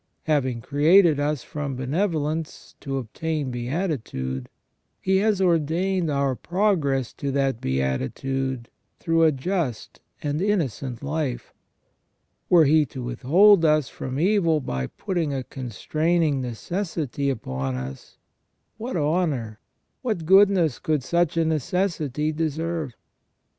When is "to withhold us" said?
12.87-13.89